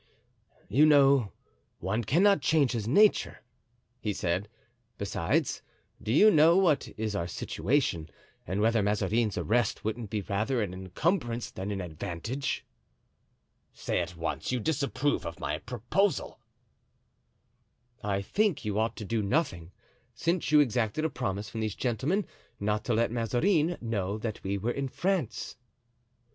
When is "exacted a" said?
20.61-21.11